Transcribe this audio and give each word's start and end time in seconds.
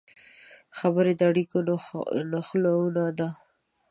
خبرې 0.77 1.13
د 1.19 1.21
اړیکو 1.29 1.57
نښلونه 2.31 3.05
ده 3.19 3.29